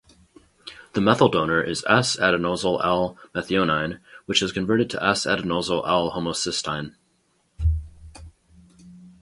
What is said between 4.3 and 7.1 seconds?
is converted to S-adenosyl-L-homocysteine.